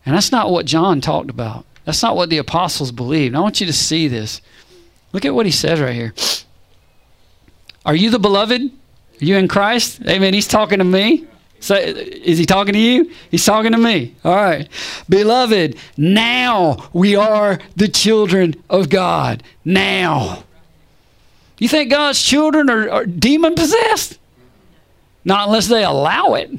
[0.05, 1.65] And that's not what John talked about.
[1.85, 3.35] That's not what the apostles believed.
[3.35, 4.41] I want you to see this.
[5.13, 6.13] Look at what he says right here.
[7.85, 8.61] Are you the beloved?
[8.61, 10.01] Are you in Christ?
[10.07, 10.33] Amen.
[10.33, 11.27] He's talking to me.
[11.69, 13.11] Is he talking to you?
[13.29, 14.15] He's talking to me.
[14.23, 14.67] All right.
[15.07, 19.43] Beloved, now we are the children of God.
[19.63, 20.43] Now.
[21.59, 24.17] You think God's children are, are demon possessed?
[25.23, 26.51] Not unless they allow it.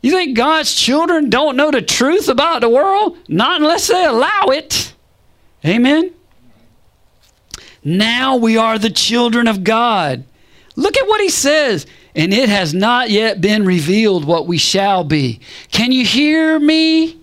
[0.00, 3.18] You think God's children don't know the truth about the world?
[3.28, 4.94] Not unless they allow it.
[5.64, 6.12] Amen.
[7.84, 10.24] Now we are the children of God.
[10.74, 15.02] Look at what he says and it has not yet been revealed what we shall
[15.02, 15.40] be.
[15.70, 17.18] Can you hear me?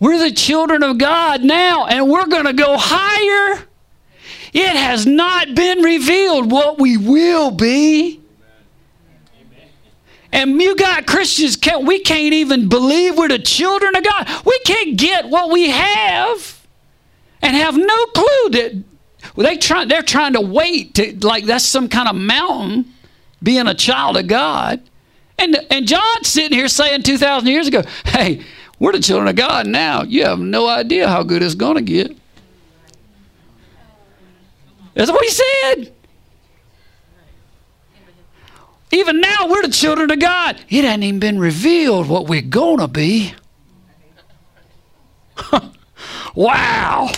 [0.00, 3.64] We're the children of God now, and we're going to go higher.
[4.52, 8.20] It has not been revealed what we will be.
[10.32, 14.28] And you got Christians, can't, we can't even believe we're the children of God.
[14.44, 16.66] We can't get what we have
[17.40, 18.84] and have no clue that
[19.36, 22.93] they try, they're trying to wait to, like that's some kind of mountain
[23.44, 24.80] being a child of God.
[25.38, 28.44] And, and John's sitting here saying 2,000 years ago, hey,
[28.78, 30.02] we're the children of God now.
[30.02, 32.16] You have no idea how good it's going to get.
[34.94, 35.92] That's what he said.
[38.92, 40.60] Even now, we're the children of God.
[40.68, 43.34] It hasn't even been revealed what we're going to be.
[46.36, 47.10] wow.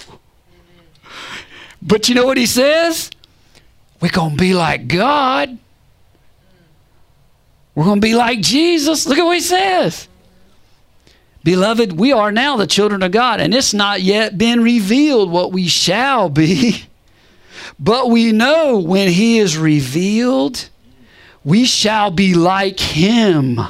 [1.83, 3.11] But you know what he says?
[4.01, 5.59] We're going to be like God.
[7.77, 9.07] We're going to be like Jesus.
[9.07, 10.09] Look at what he says.
[11.45, 15.53] Beloved, we are now the children of God, and it's not yet been revealed what
[15.53, 16.83] we shall be.
[17.79, 20.71] But we know when he is revealed,
[21.45, 23.61] we shall be like him,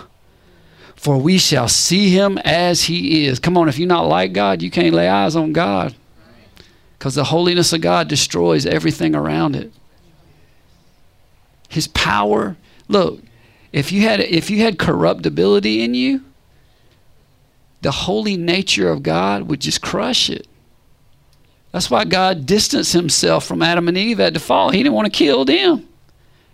[0.95, 3.40] for we shall see him as he is.
[3.40, 5.92] Come on, if you're not like God, you can't lay eyes on God
[6.99, 9.73] because the holiness of God destroys everything around it.
[11.69, 13.21] His power, look,
[13.72, 16.22] if you had if you had corruptibility in you,
[17.83, 20.46] the holy nature of God would just crush it.
[21.72, 24.70] That's why God distanced himself from Adam and Eve at the fall.
[24.70, 25.87] He didn't want to kill them.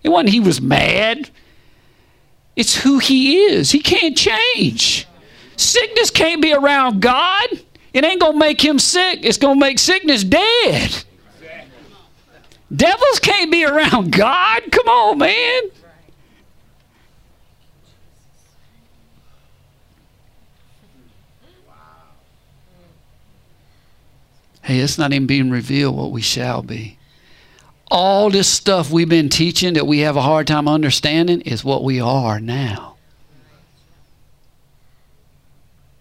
[0.02, 1.30] It wasn't he was mad.
[2.56, 3.70] It's who he is.
[3.70, 5.06] He can't change.
[5.56, 7.48] Sickness can't be around God.
[7.92, 9.20] It ain't going to make him sick.
[9.22, 11.04] It's going to make sickness dead.
[12.74, 14.62] Devils can't be around God.
[14.72, 15.62] Come on, man.
[24.62, 26.96] Hey, it's not even being revealed what we shall be.
[27.90, 31.84] All this stuff we've been teaching that we have a hard time understanding is what
[31.84, 32.96] we are now.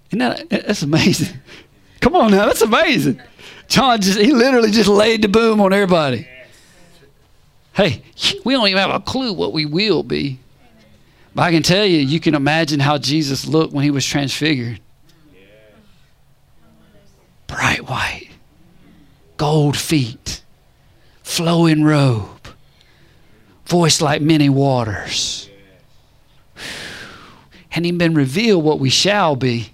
[0.09, 1.39] Isn't that, that's amazing.
[2.01, 3.21] Come on now, that's amazing.
[3.67, 6.27] John just, he literally just laid the boom on everybody.
[7.73, 8.03] Hey,
[8.45, 10.39] we don't even have a clue what we will be.
[11.33, 14.81] But I can tell you, you can imagine how Jesus looked when he was transfigured.
[17.47, 18.30] Bright white
[19.41, 20.43] gold feet,
[21.23, 22.47] flowing robe,
[23.65, 25.49] voice like many waters.
[27.69, 29.73] Hadn't even been revealed what we shall be.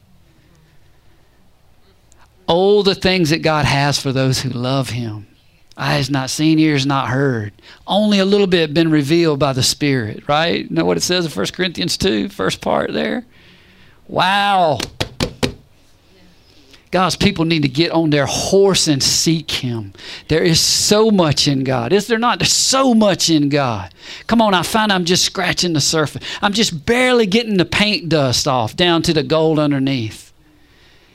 [2.48, 5.28] Oh, the things that God has for those who love Him.
[5.76, 7.52] Eyes not seen, ears not heard.
[7.86, 10.72] Only a little bit been revealed by the Spirit, right?
[10.72, 13.26] Know what it says in 1 Corinthians 2, first part there?
[14.08, 14.80] Wow.
[16.90, 19.94] God's people need to get on their horse and seek Him.
[20.30, 21.92] There is so much in God.
[21.92, 22.40] Is there not?
[22.40, 23.94] There's so much in God.
[24.28, 26.24] Come on, I find I'm just scratching the surface.
[26.42, 30.32] I'm just barely getting the paint dust off down to the gold underneath.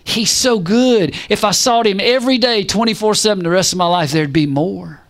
[0.04, 1.14] He's so good.
[1.28, 4.46] If I sought Him every day, 24 7, the rest of my life, there'd be
[4.46, 5.00] more.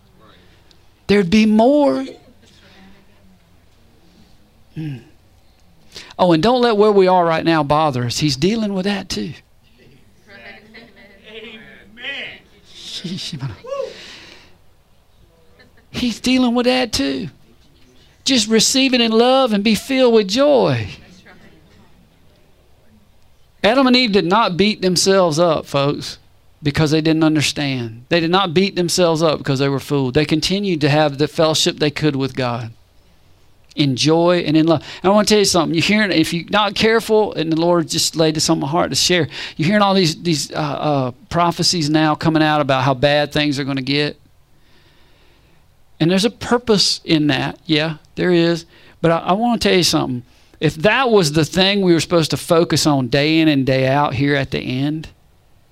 [1.08, 2.06] There'd be more.
[4.74, 4.98] Hmm.
[6.18, 8.18] Oh, and don't let where we are right now bother us.
[8.18, 9.32] He's dealing with that too.
[15.90, 17.28] He's dealing with that too.
[18.24, 20.88] Just receive it in love and be filled with joy.
[23.64, 26.18] Adam and Eve did not beat themselves up, folks,
[26.62, 28.04] because they didn't understand.
[28.08, 30.14] They did not beat themselves up because they were fooled.
[30.14, 32.72] They continued to have the fellowship they could with God
[33.74, 34.82] in joy and in love.
[35.02, 35.74] And I want to tell you something.
[35.74, 38.90] You're hearing, if you're not careful, and the Lord just laid this on my heart
[38.90, 42.94] to share, you're hearing all these these uh, uh, prophecies now coming out about how
[42.94, 44.18] bad things are going to get.
[46.00, 47.60] And there's a purpose in that.
[47.64, 48.66] Yeah, there is.
[49.00, 50.24] But I, I want to tell you something.
[50.60, 53.88] If that was the thing we were supposed to focus on day in and day
[53.88, 55.08] out here at the end,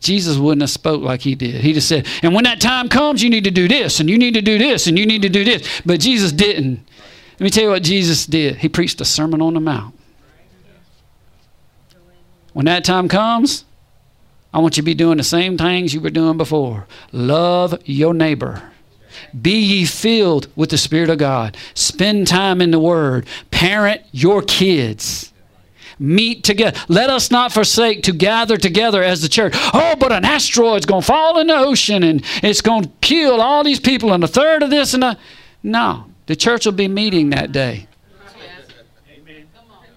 [0.01, 1.61] Jesus wouldn't have spoke like he did.
[1.61, 4.19] He just said, and when that time comes, you need to do this, and you
[4.19, 5.83] need to do this, and you need to do this.
[5.85, 6.81] But Jesus didn't.
[7.41, 8.57] Let me tell you what Jesus did.
[8.57, 9.99] He preached a Sermon on the Mount.
[12.53, 13.65] When that time comes,
[14.53, 16.87] I want you to be doing the same things you were doing before.
[17.13, 18.71] Love your neighbor.
[19.41, 21.57] Be ye filled with the Spirit of God.
[21.73, 23.27] Spend time in the Word.
[23.51, 25.33] Parent your kids.
[25.99, 26.79] Meet together.
[26.89, 29.55] Let us not forsake to gather together as the church.
[29.73, 33.41] Oh, but an asteroid's going to fall in the ocean and it's going to kill
[33.41, 35.19] all these people and a third of this and a.
[35.63, 36.10] No.
[36.31, 37.89] The church will be meeting that day.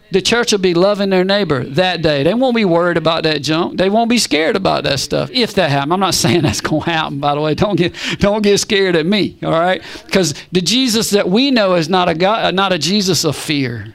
[0.09, 2.23] The church will be loving their neighbor that day.
[2.23, 3.77] They won't be worried about that junk.
[3.77, 5.93] They won't be scared about that stuff if that happens.
[5.93, 7.53] I'm not saying that's going to happen, by the way.
[7.53, 9.83] Don't get don't get scared at me, all right?
[10.07, 13.93] Because the Jesus that we know is not a God, not a Jesus of fear.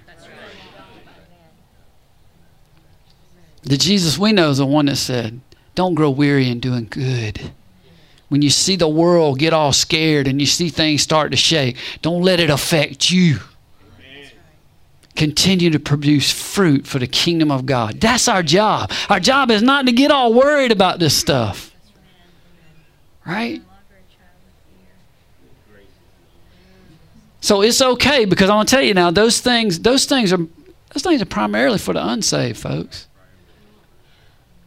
[3.65, 5.41] The Jesus we know is the one that said,
[5.75, 7.51] "Don't grow weary in doing good."
[8.29, 11.77] When you see the world get all scared and you see things start to shake,
[12.03, 13.39] don't let it affect you.
[15.17, 18.01] Continue to produce fruit for the kingdom of God.
[18.01, 18.93] That's our job.
[19.09, 21.75] Our job is not to get all worried about this stuff.
[23.27, 23.63] Right?
[27.41, 30.39] So it's okay because I'm gonna tell you now, those things, those things are
[30.95, 33.07] those things are primarily for the unsaved, folks.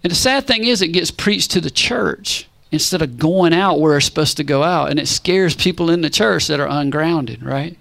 [0.04, 3.80] And the sad thing is it gets preached to the church instead of going out
[3.80, 4.90] where it's supposed to go out.
[4.90, 7.78] And it scares people in the church that are ungrounded, right?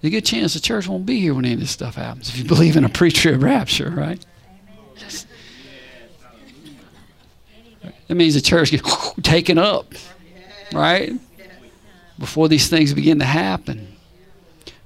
[0.00, 2.28] There's a good chance the church won't be here when any of this stuff happens
[2.28, 4.24] if you believe in a pre trib rapture, right?
[8.08, 9.94] That means the church gets taken up,
[10.72, 11.12] right?
[12.18, 13.93] Before these things begin to happen.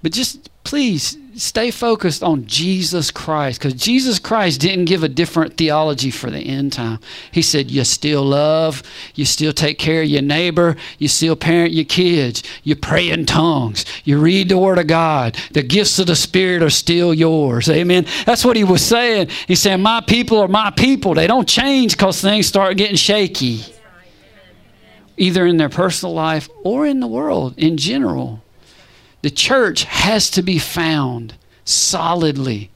[0.03, 5.57] But just please stay focused on Jesus Christ because Jesus Christ didn't give a different
[5.57, 7.01] theology for the end time.
[7.33, 8.83] He said, You still love,
[9.15, 13.27] you still take care of your neighbor, you still parent your kids, you pray in
[13.27, 15.37] tongues, you read the Word of God.
[15.53, 17.69] The gifts of the Spirit are still yours.
[17.69, 18.07] Amen.
[18.27, 19.31] That's what he was saying.
[19.49, 21.15] He's saying, My people are my people.
[21.15, 23.65] They don't change because things start getting shaky,
[25.17, 28.43] either in their personal life or in the world in general.
[29.29, 31.35] The church has to be found
[31.67, 32.71] solidly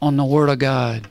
[0.00, 1.10] on the Word of God.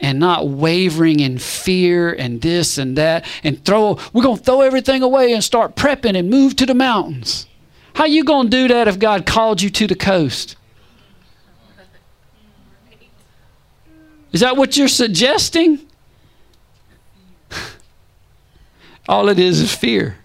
[0.00, 4.60] and not wavering in fear and this and that and throw we're going to throw
[4.60, 7.48] everything away and start prepping and move to the mountains.
[7.94, 10.54] How you going to do that if god called you to the coast?
[14.30, 15.80] Is that what you're suggesting?
[19.08, 20.18] All it is is fear.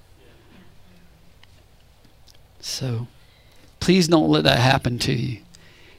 [2.60, 3.08] So
[3.80, 5.40] please don't let that happen to you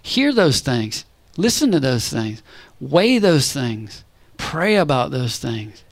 [0.03, 1.05] hear those things
[1.37, 2.43] listen to those things
[2.81, 4.05] Weigh those things.
[4.39, 5.85] Pray about those things.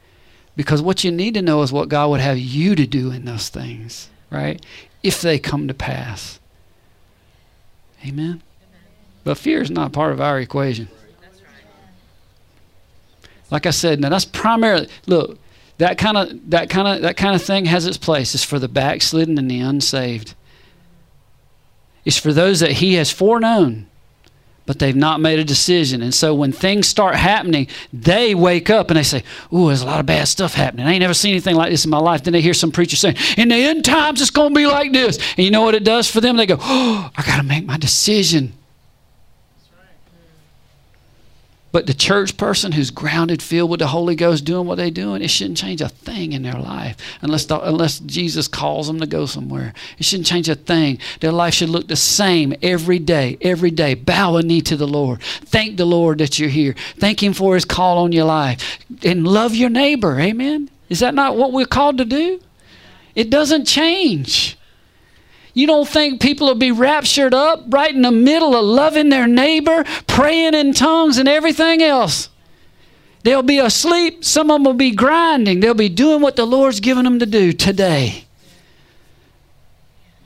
[0.57, 3.27] Because what you need to know is what God would have you to do in
[3.27, 4.65] those things, right?
[5.03, 6.41] If they come to pass.
[8.05, 8.43] Amen?
[9.23, 10.89] But fear is not part of our equation.
[13.51, 15.39] Like I said, now that's primarily look,
[15.79, 18.35] that kind of that kind of that kind of thing has its place.
[18.35, 20.35] It's for the backslidden and the unsaved.
[22.09, 23.87] It's for those that he has foreknown
[24.69, 26.03] but they've not made a decision.
[26.03, 29.87] And so when things start happening, they wake up and they say, Ooh, there's a
[29.87, 30.85] lot of bad stuff happening.
[30.85, 32.23] I ain't never seen anything like this in my life.
[32.23, 34.93] Then they hear some preacher saying, In the end times, it's going to be like
[34.93, 35.17] this.
[35.39, 36.37] And you know what it does for them?
[36.37, 38.53] They go, Oh, I got to make my decision.
[41.71, 45.23] But the church person who's grounded, filled with the Holy Ghost, doing what they're doing,
[45.23, 49.07] it shouldn't change a thing in their life unless, the, unless Jesus calls them to
[49.07, 49.75] go somewhere.
[49.99, 50.99] It shouldn't change a thing.
[51.21, 53.95] Their life should look the same every day, every day.
[53.95, 55.21] Bow a knee to the Lord.
[55.23, 56.75] Thank the Lord that you're here.
[56.97, 58.79] Thank Him for His call on your life.
[59.05, 60.19] And love your neighbor.
[60.19, 60.71] Amen?
[60.89, 62.41] Is that not what we're called to do?
[63.15, 64.58] It doesn't change.
[65.59, 69.27] You don't think people will be raptured up right in the middle of loving their
[69.27, 72.29] neighbor, praying in tongues, and everything else?
[73.25, 74.25] They'll be asleep.
[74.25, 75.59] Some of them will be grinding.
[75.59, 78.25] They'll be doing what the Lord's given them to do today.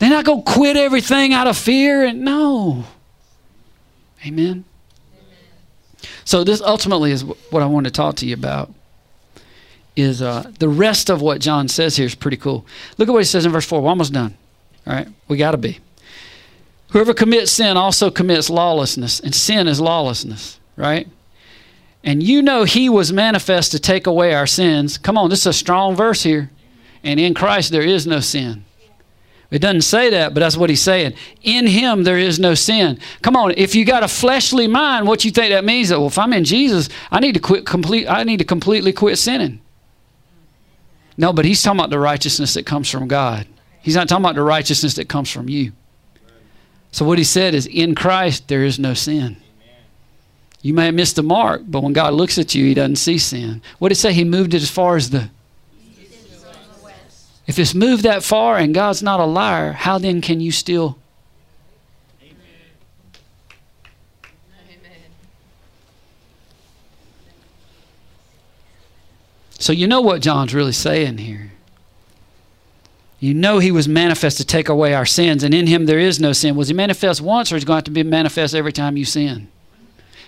[0.00, 2.04] They're not going to quit everything out of fear.
[2.04, 2.84] And no.
[4.26, 4.66] Amen.
[6.26, 8.70] So this ultimately is what I want to talk to you about.
[9.96, 12.66] Is uh, the rest of what John says here is pretty cool.
[12.98, 13.80] Look at what he says in verse four.
[13.80, 14.36] We're almost done.
[14.86, 15.08] Right?
[15.28, 15.80] We got to be.
[16.90, 21.08] Whoever commits sin also commits lawlessness, and sin is lawlessness, right?
[22.04, 24.98] And you know he was manifest to take away our sins.
[24.98, 26.50] Come on, this is a strong verse here.
[27.04, 28.64] And in Christ there is no sin.
[29.50, 31.14] It doesn't say that, but that's what he's saying.
[31.42, 32.98] In him there is no sin.
[33.20, 35.90] Come on, if you got a fleshly mind, what you think that means?
[35.90, 38.92] That well, if I'm in Jesus, I need to quit complete I need to completely
[38.92, 39.60] quit sinning.
[41.16, 43.46] No, but he's talking about the righteousness that comes from God.
[43.82, 45.72] He's not talking about the righteousness that comes from you.
[46.92, 49.36] So what he said is, in Christ there is no sin.
[50.62, 53.18] You may have missed the mark, but when God looks at you, he doesn't see
[53.18, 53.60] sin.
[53.78, 54.12] What did it say?
[54.12, 55.28] He moved it as far as the.
[57.44, 60.96] If it's moved that far and God's not a liar, how then can you still?
[69.58, 71.51] So you know what John's really saying here.
[73.22, 76.18] You know he was manifest to take away our sins, and in him there is
[76.18, 76.56] no sin.
[76.56, 79.04] Was he manifest once, or is he going to to be manifest every time you
[79.04, 79.46] sin?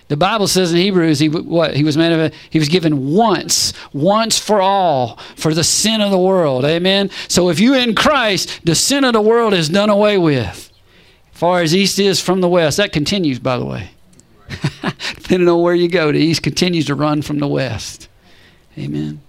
[0.07, 4.39] The Bible says in Hebrews, he what he was manifest, he was given once, once
[4.39, 6.63] for all, for the sin of the world.
[6.63, 7.09] Amen.
[7.27, 10.71] So if you in Christ, the sin of the world is done away with.
[11.33, 13.89] Far as east is from the west, that continues, by the way.
[15.15, 18.07] Depending on where you go, the east continues to run from the west.
[18.77, 19.19] Amen.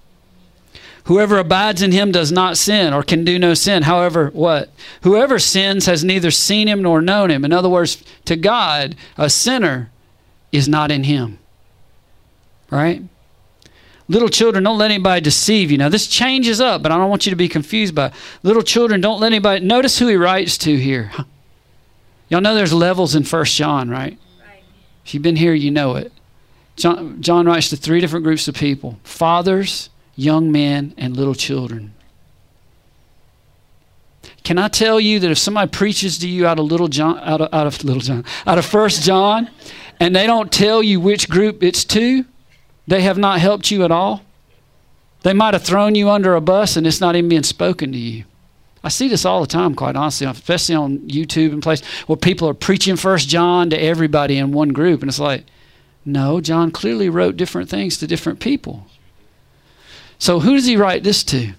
[1.06, 3.84] Whoever abides in him does not sin or can do no sin.
[3.84, 4.70] However, what?
[5.02, 7.44] Whoever sins has neither seen him nor known him.
[7.44, 9.90] In other words, to God, a sinner
[10.50, 11.38] is not in him.
[12.70, 13.02] Right?
[14.08, 15.78] Little children, don't let anybody deceive you.
[15.78, 18.12] Now, this changes up, but I don't want you to be confused by it.
[18.42, 19.64] Little children, don't let anybody.
[19.64, 21.12] Notice who he writes to here.
[22.28, 24.18] Y'all know there's levels in First John, right?
[24.40, 24.62] right?
[25.04, 26.12] If you've been here, you know it.
[26.74, 31.94] John, John writes to three different groups of people fathers, young men, and little children.
[34.42, 37.40] Can I tell you that if somebody preaches to you out of little John, out
[37.40, 39.50] of, out of little John, out of First John,
[40.00, 42.24] and they don't tell you which group it's to,
[42.86, 44.22] they have not helped you at all.
[45.22, 47.98] They might have thrown you under a bus and it's not even being spoken to
[47.98, 48.24] you.
[48.84, 52.48] I see this all the time, quite honestly, especially on YouTube and places where people
[52.48, 55.44] are preaching First John to everybody in one group, and it's like,
[56.04, 58.86] no, John clearly wrote different things to different people.
[60.18, 61.52] So who does he write this to?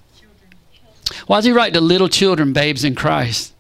[1.28, 3.54] Why does he write to little children, babes in Christ?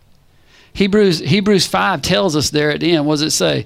[0.73, 3.65] Hebrews, Hebrews 5 tells us there at the end, what does it say?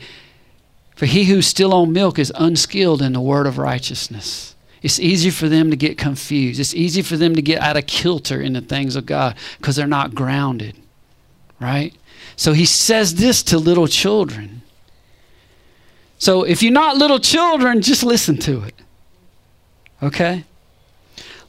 [0.95, 4.55] For he who's still on milk is unskilled in the word of righteousness.
[4.82, 6.59] It's easy for them to get confused.
[6.59, 9.75] It's easy for them to get out of kilter in the things of God because
[9.75, 10.75] they're not grounded,
[11.59, 11.93] right?
[12.36, 14.61] So he says this to little children.
[16.17, 18.75] So if you're not little children, just listen to it.
[20.01, 20.45] Okay?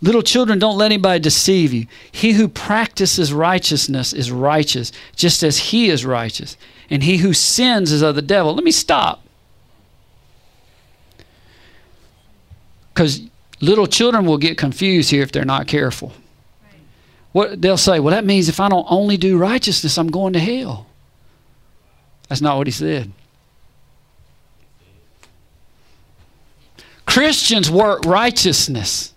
[0.03, 1.87] Little children, don't let anybody deceive you.
[2.11, 6.57] He who practices righteousness is righteous, just as he is righteous.
[6.91, 8.53] And he who sins is of the devil.
[8.53, 9.23] Let me stop.
[12.93, 13.23] Because
[13.61, 16.13] little children will get confused here if they're not careful.
[17.31, 20.41] What they'll say, well, that means if I don't only do righteousness, I'm going to
[20.41, 20.87] hell.
[22.29, 23.13] That's not what he said.
[27.07, 29.12] Christians work righteousness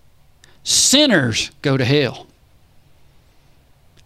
[0.65, 2.27] sinners go to hell.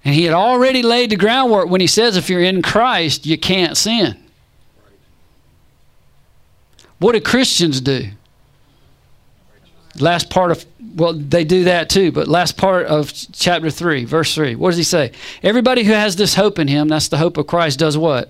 [0.05, 3.37] And he had already laid the groundwork when he says if you're in Christ, you
[3.37, 4.17] can't sin.
[6.99, 8.09] What do Christians do?
[9.99, 14.35] Last part of, well, they do that too, but last part of chapter 3, verse
[14.35, 15.11] 3, what does he say?
[15.41, 18.29] Everybody who has this hope in him, that's the hope of Christ, does what?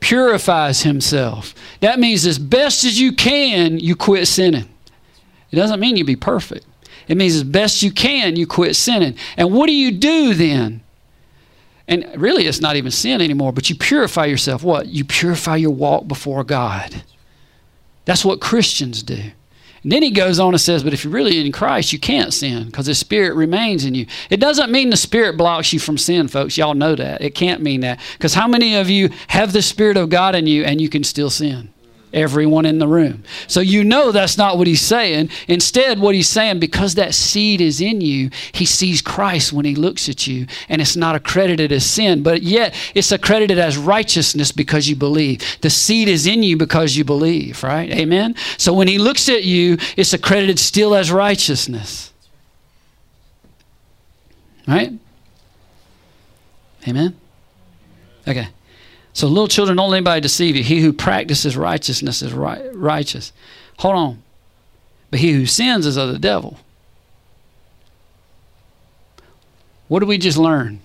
[0.00, 1.54] Purifies himself.
[1.80, 4.68] That means as best as you can, you quit sinning.
[5.50, 6.66] It doesn't mean you be perfect.
[7.08, 9.16] It means as best you can, you quit sinning.
[9.36, 10.82] And what do you do then?
[11.88, 14.62] And really, it's not even sin anymore, but you purify yourself.
[14.62, 14.86] What?
[14.86, 17.02] You purify your walk before God.
[18.04, 19.32] That's what Christians do.
[19.82, 22.32] And then he goes on and says, But if you're really in Christ, you can't
[22.32, 24.06] sin because the Spirit remains in you.
[24.30, 26.56] It doesn't mean the Spirit blocks you from sin, folks.
[26.56, 27.20] Y'all know that.
[27.20, 28.00] It can't mean that.
[28.12, 31.02] Because how many of you have the Spirit of God in you and you can
[31.02, 31.72] still sin?
[32.12, 33.24] Everyone in the room.
[33.46, 35.30] So you know that's not what he's saying.
[35.48, 39.74] Instead, what he's saying, because that seed is in you, he sees Christ when he
[39.74, 44.52] looks at you, and it's not accredited as sin, but yet it's accredited as righteousness
[44.52, 45.42] because you believe.
[45.60, 47.90] The seed is in you because you believe, right?
[47.90, 48.34] Amen?
[48.58, 52.12] So when he looks at you, it's accredited still as righteousness.
[54.66, 54.92] Right?
[56.86, 57.16] Amen?
[58.26, 58.48] Okay.
[59.14, 60.62] So, little children, don't let anybody deceive you.
[60.62, 63.32] He who practices righteousness is right, righteous.
[63.78, 64.22] Hold on.
[65.10, 66.58] But he who sins is of the devil.
[69.88, 70.80] What did we just learn?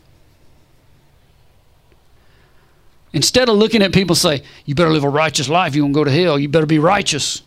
[3.14, 6.04] Instead of looking at people say, you better live a righteous life, you won't go
[6.04, 7.42] to hell, you better be righteous.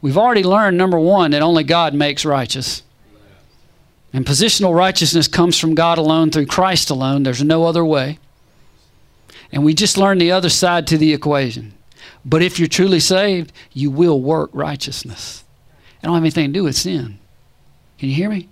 [0.00, 2.82] We've already learned, number one, that only God makes righteous.
[4.14, 7.22] And positional righteousness comes from God alone through Christ alone.
[7.22, 8.18] There's no other way.
[9.54, 11.72] And we just learned the other side to the equation.
[12.24, 15.44] But if you're truly saved, you will work righteousness.
[16.02, 17.20] It don't have anything to do with sin.
[17.98, 18.48] Can you hear me?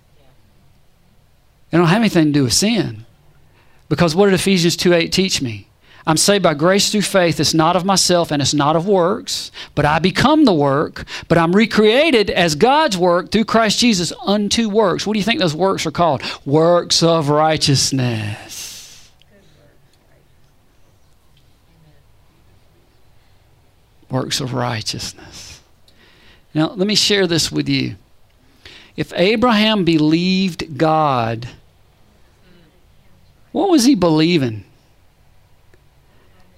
[1.71, 3.05] It don't have anything to do with sin.
[3.89, 5.67] Because what did Ephesians 2.8 teach me?
[6.07, 7.39] I'm saved by grace through faith.
[7.39, 11.05] It's not of myself and it's not of works, but I become the work.
[11.27, 15.05] But I'm recreated as God's work through Christ Jesus unto works.
[15.05, 16.21] What do you think those works are called?
[16.45, 18.52] Works of righteousness.
[24.13, 25.59] Works of righteousness.
[26.53, 27.95] Now, let me share this with you.
[28.95, 31.49] If Abraham believed God,
[33.51, 34.65] what was he believing?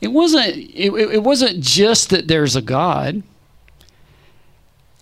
[0.02, 3.24] It wasn't, it, it wasn't just that there's a God.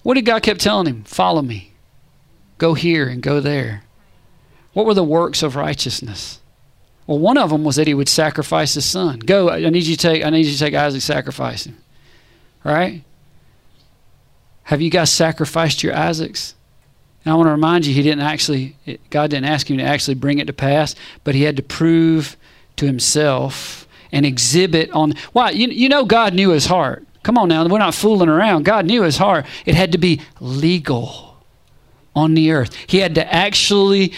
[0.03, 1.03] What did God kept telling him?
[1.05, 1.71] Follow me.
[2.59, 3.83] Go here and go there.
[4.73, 6.39] What were the works of righteousness?
[7.07, 9.19] Well, one of them was that he would sacrifice his son.
[9.19, 11.82] Go, I need you to take, I need you to take Isaac, sacrifice him
[12.63, 13.03] right?
[14.63, 16.55] Have you guys sacrificed your Isaacs?
[17.25, 18.75] And I want to remind you, he didn't actually,
[19.09, 22.37] God didn't ask him to actually bring it to pass, but he had to prove
[22.77, 25.13] to himself and exhibit on.
[25.31, 25.51] Why?
[25.51, 27.05] You, you know, God knew his heart.
[27.23, 28.65] Come on now, we're not fooling around.
[28.65, 29.45] God knew his heart.
[29.65, 31.37] It had to be legal
[32.15, 32.75] on the earth.
[32.87, 34.13] He had to actually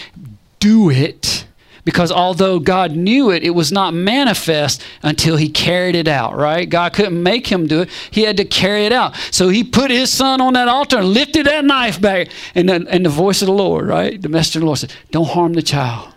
[0.58, 1.45] do it
[1.86, 6.68] because although God knew it, it was not manifest until he carried it out, right?
[6.68, 7.90] God couldn't make him do it.
[8.10, 9.14] He had to carry it out.
[9.30, 12.30] So he put his son on that altar and lifted that knife back.
[12.56, 14.20] And, then, and the voice of the Lord, right?
[14.20, 16.12] The messenger of the Lord said, Don't harm the child.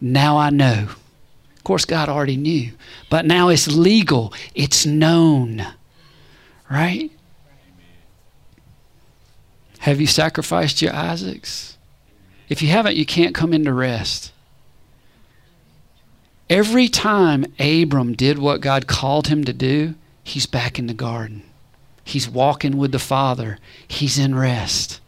[0.00, 0.90] Now I know.
[1.56, 2.70] Of course, God already knew.
[3.10, 5.66] But now it's legal, it's known,
[6.70, 7.10] right?
[9.80, 11.76] Have you sacrificed your Isaacs?
[12.48, 14.32] If you haven't, you can't come into rest.
[16.48, 21.42] Every time Abram did what God called him to do, he's back in the garden.
[22.04, 23.58] He's walking with the Father.
[23.88, 25.00] He's in rest.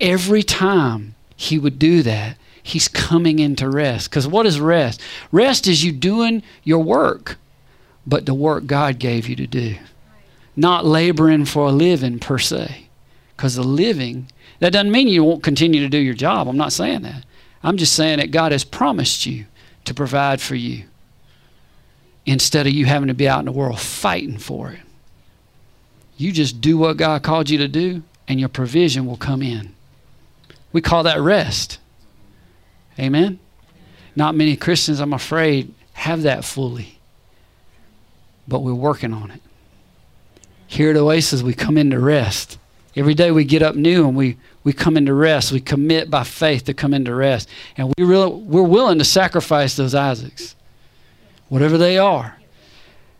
[0.00, 4.10] Every time he would do that, he's coming into rest.
[4.10, 5.00] Because what is rest?
[5.32, 7.38] Rest is you doing your work,
[8.06, 9.76] but the work God gave you to do.
[10.54, 12.88] Not laboring for a living per se.
[13.34, 16.48] Because the living, that doesn't mean you won't continue to do your job.
[16.48, 17.24] I'm not saying that.
[17.62, 19.46] I'm just saying that God has promised you
[19.88, 20.84] to provide for you
[22.24, 24.80] instead of you having to be out in the world fighting for it.
[26.16, 29.74] You just do what God called you to do, and your provision will come in.
[30.72, 31.78] We call that rest.
[32.98, 33.38] Amen?
[34.14, 36.98] Not many Christians, I'm afraid, have that fully.
[38.46, 39.40] But we're working on it.
[40.66, 42.58] Here at Oasis, we come into rest.
[42.94, 44.36] Every day we get up new and we,
[44.68, 45.50] we come into rest.
[45.50, 47.48] We commit by faith to come into rest.
[47.78, 50.54] And we really, we're willing to sacrifice those Isaacs,
[51.48, 52.36] whatever they are.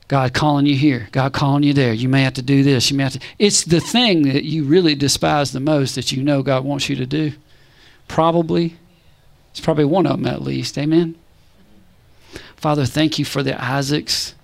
[0.08, 1.94] God calling you here, God calling you there.
[1.94, 2.90] You may have to do this.
[2.90, 3.20] You may have to.
[3.38, 6.96] It's the thing that you really despise the most that you know God wants you
[6.96, 7.32] to do.
[8.08, 8.76] Probably,
[9.50, 10.76] it's probably one of them at least.
[10.76, 11.14] Amen.
[12.56, 14.34] Father, thank you for the Isaacs